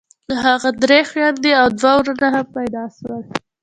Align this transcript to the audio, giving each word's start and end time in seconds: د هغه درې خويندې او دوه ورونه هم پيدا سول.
د 0.29 0.31
هغه 0.45 0.69
درې 0.83 0.99
خويندې 1.09 1.51
او 1.61 1.67
دوه 1.79 1.93
ورونه 1.99 2.27
هم 2.35 2.45
پيدا 2.57 2.83
سول. 2.95 3.21